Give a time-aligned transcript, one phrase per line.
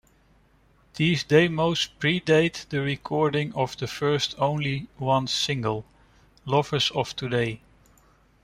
[0.95, 5.85] These demos pre-date the recording of the first Only Ones single,
[6.43, 7.61] "Lovers of Today".